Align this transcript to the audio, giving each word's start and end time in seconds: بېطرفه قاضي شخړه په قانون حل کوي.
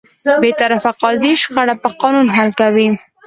بېطرفه 0.43 0.91
قاضي 1.01 1.31
شخړه 1.41 1.75
په 1.83 1.89
قانون 2.01 2.27
حل 2.35 2.49
کوي. 2.59 2.87